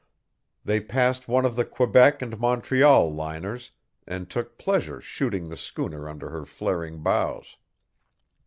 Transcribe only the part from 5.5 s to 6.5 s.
schooner under her